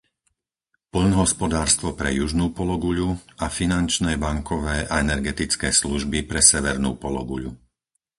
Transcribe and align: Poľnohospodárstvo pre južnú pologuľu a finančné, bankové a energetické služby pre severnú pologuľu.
Poľnohospodárstvo 0.93 1.89
pre 1.99 2.09
južnú 2.21 2.45
pologuľu 2.59 3.09
a 3.43 3.53
finančné, 3.59 4.11
bankové 4.25 4.77
a 4.89 4.95
energetické 5.05 5.69
služby 5.79 6.19
pre 6.29 6.41
severnú 6.51 6.91
pologuľu. 7.03 7.51